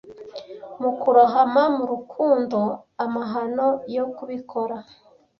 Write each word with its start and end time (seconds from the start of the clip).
mu 0.81 0.91
kurohama 0.99 1.63
mu 1.75 1.83
rukundo 1.91 2.59
amahano 3.05 3.67
yo 3.95 4.05
kubikora 4.15 4.75